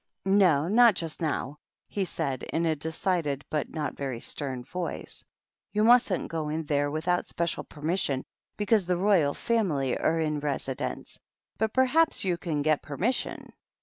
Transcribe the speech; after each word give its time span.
"No, 0.25 0.67
not 0.67 0.95
just 0.95 1.21
now," 1.21 1.59
he 1.87 2.05
said, 2.05 2.41
in 2.41 2.65
a 2.65 2.75
decided 2.75 3.45
but 3.51 3.69
not 3.69 3.95
very 3.95 4.19
stern 4.19 4.63
voice, 4.63 5.23
"You 5.73 5.83
mustn't 5.83 6.27
go 6.29 6.49
in 6.49 6.63
there 6.63 6.89
without 6.89 7.27
special 7.27 7.63
permission, 7.63 8.23
because 8.57 8.85
the 8.87 8.97
royal 8.97 9.35
fam 9.35 9.69
ily 9.69 9.95
are 9.95 10.19
in 10.19 10.39
residence. 10.39 11.19
But 11.59 11.73
perhaps 11.75 12.23
you 12.23 12.37
can 12.39 12.63
get 12.63 12.81
permission." 12.81 13.53